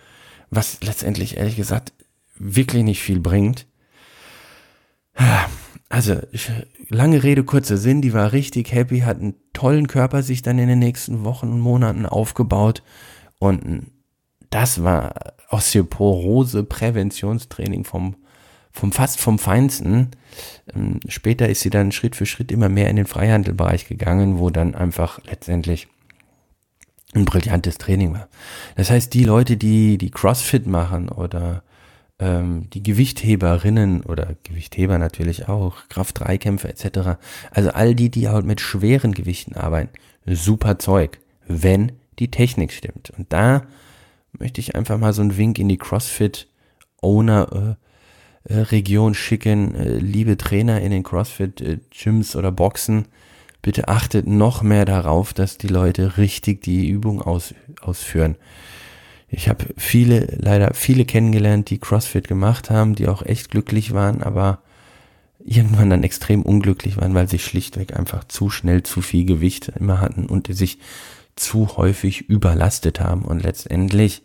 was 0.51 0.83
letztendlich 0.83 1.37
ehrlich 1.37 1.57
gesagt 1.57 1.93
wirklich 2.37 2.85
nicht 2.85 3.03
viel 3.03 3.21
bringt. 3.21 3.67
Also, 5.91 6.17
lange 6.89 7.23
Rede, 7.25 7.43
kurzer 7.43 7.77
Sinn, 7.77 8.01
die 8.01 8.15
war 8.15 8.33
richtig 8.33 8.73
happy, 8.73 9.01
hat 9.01 9.19
einen 9.19 9.35
tollen 9.53 9.89
Körper 9.89 10.23
sich 10.23 10.41
dann 10.41 10.61
in 10.61 10.69
den 10.69 10.79
nächsten 10.79 11.25
Wochen 11.25 11.49
und 11.49 11.59
Monaten 11.59 12.07
aufgebaut 12.07 12.85
und 13.41 13.91
das 14.51 14.85
war 14.85 15.35
Osteoporose-Präventionstraining 15.49 17.83
vom, 17.85 18.15
vom 18.71 18.93
fast 18.93 19.21
vom 19.21 19.41
Feinsten. 19.41 20.13
Ähm, 20.75 21.01
später 21.09 21.49
ist 21.49 21.61
sie 21.61 21.71
dann 21.71 21.91
Schritt 21.91 22.15
für 22.15 22.27
Schritt 22.27 22.53
immer 22.53 22.69
mehr 22.69 22.89
in 22.89 22.95
den 22.97 23.07
Freihandelbereich 23.07 23.89
gegangen, 23.89 24.39
wo 24.39 24.51
dann 24.51 24.77
einfach 24.77 25.19
letztendlich 25.25 25.89
ein 27.15 27.25
brillantes 27.25 27.79
Training 27.79 28.13
war. 28.13 28.29
Das 28.77 28.91
heißt, 28.91 29.13
die 29.13 29.25
Leute, 29.25 29.57
die 29.57 29.99
die 29.99 30.13
CrossFit 30.13 30.69
machen 30.69 31.09
oder 31.09 31.65
die 32.21 32.83
Gewichtheberinnen 32.83 34.03
oder 34.03 34.37
Gewichtheber 34.43 34.99
natürlich 34.99 35.49
auch, 35.49 35.89
Kraft-3-Kämpfer 35.89 36.69
etc., 36.69 37.19
also 37.51 37.71
all 37.71 37.95
die, 37.95 38.11
die 38.11 38.29
halt 38.29 38.45
mit 38.45 38.61
schweren 38.61 39.13
Gewichten 39.13 39.55
arbeiten, 39.57 39.91
super 40.27 40.79
Zeug, 40.79 41.19
wenn 41.47 41.93
die 42.19 42.31
Technik 42.31 42.73
stimmt. 42.73 43.11
Und 43.17 43.33
da 43.33 43.63
möchte 44.39 44.61
ich 44.61 44.77
einfach 44.77 44.99
mal 44.99 45.13
so 45.13 45.23
einen 45.23 45.37
Wink 45.37 45.59
in 45.59 45.69
die 45.69 45.79
CrossFit-Owner 45.79 47.77
äh, 48.49 48.63
äh, 48.63 49.15
schicken. 49.15 49.75
Äh, 49.75 49.97
liebe 49.99 50.37
Trainer 50.37 50.81
in 50.81 50.91
den 50.91 51.03
CrossFit-Gyms 51.03 52.37
oder 52.37 52.53
Boxen, 52.53 53.07
bitte 53.63 53.89
achtet 53.89 54.27
noch 54.27 54.63
mehr 54.63 54.85
darauf, 54.85 55.33
dass 55.33 55.59
die 55.59 55.69
Leute 55.69 56.17
richtig 56.17 56.63
die 56.63 56.89
Übung 56.89 57.23
aus, 57.23 57.55
ausführen. 57.81 58.37
Ich 59.31 59.49
habe 59.49 59.67
viele, 59.77 60.27
leider 60.39 60.75
viele 60.75 61.05
kennengelernt, 61.05 61.71
die 61.71 61.79
CrossFit 61.79 62.27
gemacht 62.27 62.69
haben, 62.69 62.97
die 62.97 63.07
auch 63.07 63.23
echt 63.23 63.51
glücklich 63.51 63.93
waren, 63.93 64.23
aber 64.23 64.61
irgendwann 65.45 65.91
dann 65.91 66.03
extrem 66.03 66.43
unglücklich 66.43 66.97
waren, 66.97 67.15
weil 67.15 67.29
sie 67.29 67.39
schlichtweg 67.39 67.97
einfach 67.97 68.25
zu 68.25 68.51
schnell 68.51 68.83
zu 68.83 69.01
viel 69.01 69.25
Gewicht 69.25 69.69
immer 69.69 70.01
hatten 70.01 70.27
und 70.27 70.53
sich 70.55 70.79
zu 71.37 71.77
häufig 71.77 72.29
überlastet 72.29 73.01
haben 73.01 73.23
und 73.23 73.43
letztendlich 73.43 74.23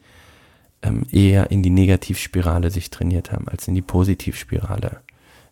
ähm, 0.81 1.05
eher 1.11 1.51
in 1.51 1.63
die 1.63 1.69
Negativspirale 1.69 2.71
sich 2.71 2.89
trainiert 2.89 3.31
haben 3.31 3.47
als 3.47 3.67
in 3.67 3.75
die 3.75 3.81
Positivspirale. 3.81 5.01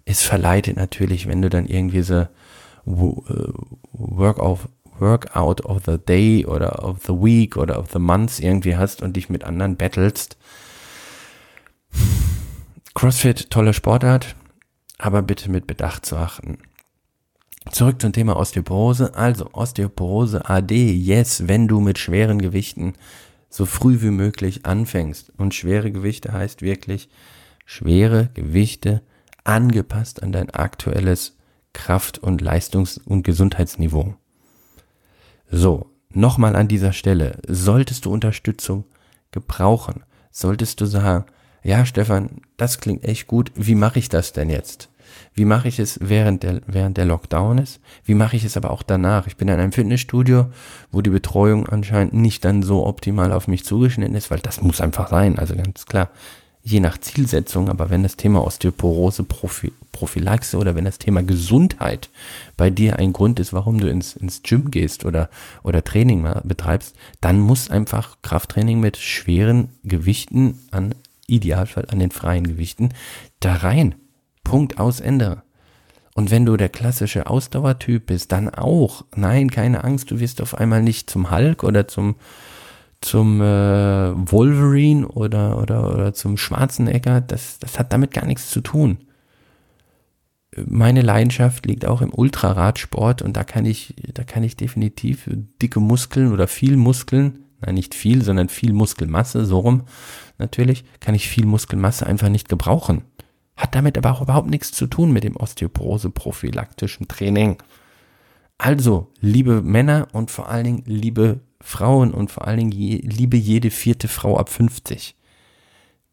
Es 0.03 0.22
verleitet 0.22 0.75
natürlich, 0.75 1.27
wenn 1.27 1.41
du 1.41 1.50
dann 1.50 1.65
irgendwie 1.65 2.01
so 2.01 2.22
äh, 2.22 2.27
Work 2.86 4.39
of, 4.39 4.67
Workout 5.00 5.66
of 5.66 5.84
the 5.86 5.98
Day 5.98 6.46
oder 6.46 6.84
of 6.84 7.00
the 7.06 7.14
Week 7.14 7.58
oder 7.58 7.80
of 7.80 7.92
the 7.92 8.00
Month 8.00 8.40
irgendwie 8.40 8.76
hast 8.76 9.02
und 9.02 9.16
dich 9.16 9.30
mit 9.30 9.44
anderen 9.44 9.76
battlest. 9.76 10.38
CrossFit, 12.94 13.50
tolle 13.50 13.74
Sportart, 13.74 14.36
aber 14.98 15.22
bitte 15.22 15.50
mit 15.50 15.68
Bedacht 15.68 16.06
zu 16.06 16.16
achten. 16.16 16.60
Zurück 17.72 18.02
zum 18.02 18.14
Thema 18.14 18.36
Osteoporose. 18.36 19.16
Also 19.16 19.50
Osteoporose 19.54 20.50
AD, 20.50 20.94
yes, 20.94 21.48
wenn 21.48 21.68
du 21.68 21.80
mit 21.80 21.98
schweren 21.98 22.40
Gewichten 22.40 22.94
so 23.50 23.66
früh 23.66 24.02
wie 24.02 24.10
möglich 24.10 24.66
anfängst. 24.66 25.32
Und 25.38 25.54
schwere 25.54 25.92
Gewichte 25.92 26.34
heißt 26.34 26.62
wirklich 26.62 27.10
schwere 27.66 28.30
Gewichte 28.34 29.02
angepasst 29.44 30.24
an 30.24 30.32
dein 30.32 30.50
aktuelles 30.50 31.38
Kraft- 31.72 32.20
und 32.20 32.42
Leistungs- 32.42 33.00
und 33.00 33.24
Gesundheitsniveau. 33.24 34.16
So, 35.55 35.86
nochmal 36.10 36.55
an 36.55 36.67
dieser 36.67 36.93
Stelle, 36.93 37.38
solltest 37.48 38.05
du 38.05 38.12
Unterstützung 38.12 38.86
gebrauchen, 39.29 40.01
solltest 40.31 40.81
du 40.81 40.88
sagen, 40.88 41.25
ja 41.62 41.86
Stefan, 41.86 42.41
das 42.57 42.79
klingt 42.79 43.03
echt 43.03 43.27
gut, 43.27 43.51
wie 43.53 43.75
mache 43.75 44.00
ich 44.00 44.10
das 44.10 44.33
denn 44.33 44.50
jetzt? 44.50 44.89
Wie 45.36 45.45
mache 45.45 45.67
ich 45.67 45.77
es 45.77 46.00
während 46.01 46.41
der, 46.41 46.62
während 46.65 46.98
der 46.98 47.05
Lockdown 47.05 47.60
ist? 47.60 47.81
Wie 48.03 48.15
mache 48.15 48.36
ich 48.36 48.43
es 48.45 48.57
aber 48.57 48.72
auch 48.72 48.81
danach? 48.81 49.27
Ich 49.27 49.38
bin 49.38 49.48
in 49.48 49.60
einem 49.60 49.72
Fitnessstudio, 49.72 50.48
wo 50.91 51.01
die 51.01 51.12
Betreuung 51.12 51.69
anscheinend 51.69 52.15
nicht 52.15 52.43
dann 52.43 52.63
so 52.63 52.88
optimal 52.88 53.31
auf 53.31 53.48
mich 53.48 53.63
zugeschnitten 53.63 54.15
ist, 54.15 54.31
weil 54.31 54.39
das 54.39 54.60
muss 54.60 54.81
einfach 54.81 55.10
sein, 55.10 55.38
also 55.38 55.55
ganz 55.55 55.86
klar. 55.86 56.10
Je 56.65 56.79
nach 56.79 56.98
Zielsetzung, 56.98 57.70
aber 57.70 57.89
wenn 57.89 58.03
das 58.03 58.15
Thema 58.15 58.43
Osteoporose, 58.46 59.24
Prophy 59.24 59.74
Prophylaxe 59.91 60.58
oder 60.58 60.75
wenn 60.75 60.86
das 60.86 60.98
Thema 60.98 61.22
Gesundheit 61.22 62.10
bei 62.58 62.70
dir 62.70 62.98
ein 62.98 63.13
Grund 63.13 63.39
ist, 63.39 63.53
warum 63.53 63.79
du 63.79 63.88
ins, 63.89 64.15
ins 64.15 64.41
Gym 64.41 64.72
gehst 64.72 65.05
oder, 65.05 65.29
oder 65.62 65.84
Training 65.84 66.27
betreibst, 66.43 66.96
dann 67.22 67.39
muss 67.39 67.70
einfach 67.70 68.17
Krafttraining 68.24 68.79
mit 68.79 68.98
schweren 68.98 69.70
Gewichten 69.84 70.60
an 70.72 70.96
Idealfall 71.27 71.86
an 71.89 72.00
den 72.00 72.12
freien 72.12 72.48
Gewichten 72.48 72.89
da 73.39 73.55
rein. 73.55 73.96
Punkt 74.43 74.79
aus 74.79 75.00
Ende. 75.00 75.43
Und 76.15 76.32
wenn 76.32 76.46
du 76.46 76.58
der 76.58 76.70
klassische 76.70 77.27
Ausdauertyp 77.27 78.05
bist, 78.08 78.32
dann 78.32 78.50
auch. 78.50 79.05
Nein, 79.15 79.50
keine 79.50 79.84
Angst, 79.84 80.12
du 80.12 80.20
wirst 80.20 80.41
auf 80.41 80.55
einmal 80.55 80.84
nicht 80.84 81.10
zum 81.10 81.32
Hulk 81.32 81.63
oder 81.63 81.88
zum 81.88 82.15
zum 83.03 83.41
äh, 83.41 83.45
Wolverine 83.45 85.07
oder, 85.07 85.60
oder, 85.60 85.93
oder 85.93 86.13
zum 86.13 86.38
Schwarzenegger. 86.38 87.22
Das, 87.22 87.60
das 87.60 87.77
hat 87.79 87.93
damit 87.93 88.12
gar 88.12 88.25
nichts 88.25 88.50
zu 88.50 88.62
tun. 88.62 89.00
Meine 90.65 91.01
Leidenschaft 91.01 91.65
liegt 91.65 91.86
auch 91.86 92.01
im 92.01 92.13
Ultraradsport 92.13 93.22
und 93.22 93.36
da 93.36 93.43
kann 93.43 93.65
ich, 93.65 93.95
da 94.13 94.24
kann 94.24 94.43
ich 94.43 94.55
definitiv 94.55 95.27
dicke 95.62 95.79
Muskeln 95.79 96.31
oder 96.31 96.48
viel 96.48 96.77
Muskeln, 96.77 97.45
nein, 97.60 97.75
nicht 97.75 97.95
viel, 97.95 98.24
sondern 98.24 98.50
viel 98.50 98.72
Muskelmasse, 98.72 99.45
so 99.45 99.60
rum 99.60 99.83
natürlich, 100.38 100.83
kann 101.00 101.15
ich 101.15 101.27
viel 101.27 101.45
Muskelmasse 101.45 102.05
einfach 102.05 102.29
nicht 102.29 102.50
gebrauchen. 102.50 103.03
Hat 103.55 103.75
damit 103.75 103.98
aber 103.98 104.12
auch 104.12 104.22
überhaupt 104.22 104.50
nichts 104.50 104.72
zu 104.72 104.88
tun 104.88 105.12
mit 105.12 105.24
dem 105.24 105.38
Osteoporose-prophylaktischen 105.38 107.07
Training. 107.07 107.57
Also, 108.63 109.12
liebe 109.20 109.62
Männer 109.62 110.08
und 110.13 110.32
vor 110.32 110.48
allen 110.48 110.63
Dingen 110.63 110.84
liebe 110.86 111.41
Frauen 111.60 112.13
und 112.13 112.32
vor 112.32 112.48
allen 112.48 112.60
Dingen 112.60 112.72
je, 112.72 112.96
liebe 112.96 113.36
jede 113.36 113.70
vierte 113.70 114.08
Frau 114.08 114.38
ab 114.38 114.48
50, 114.48 115.17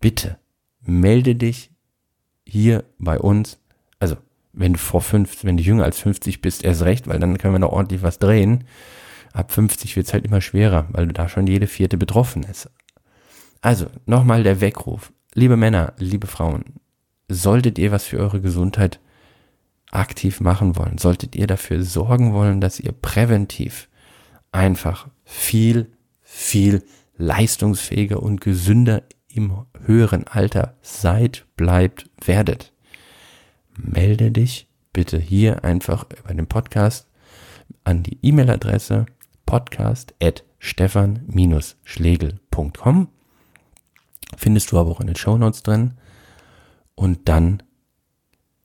bitte 0.00 0.36
melde 0.80 1.36
dich 1.36 1.70
hier 2.44 2.82
bei 2.98 3.20
uns. 3.20 3.60
Also, 4.00 4.16
wenn 4.52 4.72
du 4.72 4.80
vor 4.80 5.00
50, 5.00 5.44
wenn 5.44 5.58
du 5.58 5.62
jünger 5.62 5.84
als 5.84 6.00
50 6.00 6.40
bist, 6.40 6.64
erst 6.64 6.82
recht, 6.82 7.06
weil 7.06 7.20
dann 7.20 7.38
können 7.38 7.54
wir 7.54 7.60
noch 7.60 7.70
ordentlich 7.70 8.02
was 8.02 8.18
drehen. 8.18 8.64
Ab 9.32 9.52
50 9.52 9.94
wird 9.94 10.08
es 10.08 10.12
halt 10.12 10.24
immer 10.24 10.40
schwerer, 10.40 10.88
weil 10.90 11.06
da 11.06 11.28
schon 11.28 11.46
jede 11.46 11.68
vierte 11.68 11.98
betroffen 11.98 12.42
ist. 12.42 12.68
Also, 13.60 13.86
nochmal 14.06 14.42
der 14.42 14.60
Weckruf. 14.60 15.12
Liebe 15.34 15.56
Männer, 15.56 15.92
liebe 15.98 16.26
Frauen, 16.26 16.64
solltet 17.28 17.78
ihr 17.78 17.92
was 17.92 18.06
für 18.06 18.18
eure 18.18 18.40
Gesundheit 18.40 18.98
aktiv 19.90 20.40
machen 20.40 20.76
wollen, 20.76 20.98
solltet 20.98 21.34
ihr 21.36 21.46
dafür 21.46 21.82
sorgen 21.82 22.32
wollen, 22.32 22.60
dass 22.60 22.80
ihr 22.80 22.92
präventiv 22.92 23.88
einfach 24.52 25.08
viel, 25.24 25.92
viel 26.22 26.82
leistungsfähiger 27.16 28.22
und 28.22 28.40
gesünder 28.40 29.02
im 29.28 29.66
höheren 29.84 30.26
Alter 30.26 30.76
seid, 30.82 31.46
bleibt, 31.56 32.10
werdet. 32.24 32.72
Melde 33.76 34.30
dich 34.30 34.68
bitte 34.92 35.18
hier 35.18 35.64
einfach 35.64 36.06
über 36.18 36.34
den 36.34 36.46
Podcast 36.46 37.08
an 37.84 38.02
die 38.02 38.18
E-Mail-Adresse 38.22 39.06
podcast 39.46 40.14
at 40.20 40.44
stefan-schlegel.com 40.58 43.08
Findest 44.36 44.72
du 44.72 44.78
aber 44.78 44.90
auch 44.90 45.00
in 45.00 45.06
den 45.06 45.16
Show 45.16 45.36
Notes 45.36 45.62
drin. 45.62 45.94
Und 46.94 47.28
dann 47.28 47.62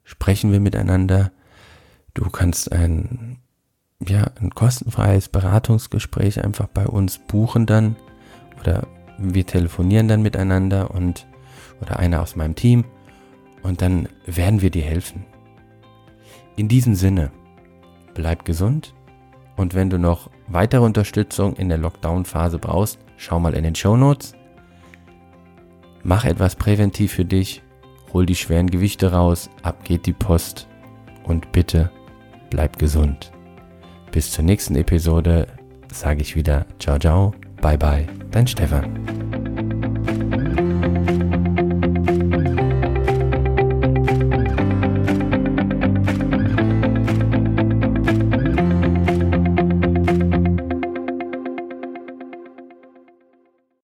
sprechen 0.05 0.53
wir 0.53 0.61
miteinander. 0.61 1.31
Du 2.13 2.29
kannst 2.29 2.71
ein, 2.71 3.39
ja, 4.07 4.31
ein 4.39 4.51
kostenfreies 4.51 5.27
Beratungsgespräch 5.27 6.41
einfach 6.41 6.67
bei 6.67 6.87
uns 6.87 7.17
buchen 7.17 7.65
dann. 7.65 7.97
Oder 8.61 8.87
wir 9.17 9.45
telefonieren 9.45 10.07
dann 10.07 10.21
miteinander 10.21 10.91
und, 10.91 11.27
oder 11.81 11.99
einer 11.99 12.21
aus 12.21 12.37
meinem 12.37 12.55
Team. 12.55 12.85
Und 13.63 13.81
dann 13.81 14.07
werden 14.25 14.61
wir 14.61 14.69
dir 14.69 14.83
helfen. 14.83 15.25
In 16.55 16.69
diesem 16.69 16.95
Sinne, 16.95 17.31
bleib 18.13 18.45
gesund. 18.45 18.93
Und 19.57 19.73
wenn 19.73 19.89
du 19.89 19.97
noch 19.97 20.29
weitere 20.47 20.81
Unterstützung 20.81 21.55
in 21.55 21.69
der 21.69 21.77
Lockdown-Phase 21.77 22.59
brauchst, 22.59 22.99
schau 23.17 23.39
mal 23.39 23.53
in 23.53 23.63
den 23.63 23.75
Show 23.75 23.97
Notes. 23.97 24.33
Mach 26.03 26.25
etwas 26.25 26.55
präventiv 26.55 27.13
für 27.13 27.25
dich, 27.25 27.63
hol 28.15 28.25
die 28.25 28.35
schweren 28.35 28.71
Gewichte 28.71 29.11
raus, 29.11 29.49
ab 29.61 29.83
geht 29.83 30.05
die 30.05 30.13
Post 30.13 30.69
und 31.25 31.51
bitte 31.51 31.91
bleib 32.49 32.79
gesund. 32.79 33.33
Bis 34.11 34.31
zur 34.31 34.45
nächsten 34.45 34.77
Episode 34.77 35.47
sage 35.91 36.21
ich 36.21 36.33
wieder 36.33 36.65
ciao 36.79 36.97
ciao, 36.97 37.33
bye 37.61 37.77
bye, 37.77 38.07
dein 38.31 38.47
Stefan. 38.47 39.64